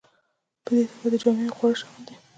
په 0.63 0.69
دې 0.75 0.79
توکو 0.89 1.07
کې 1.11 1.17
جامې 1.21 1.45
او 1.47 1.55
خواړه 1.57 1.75
شامل 1.79 2.01
دي. 2.07 2.15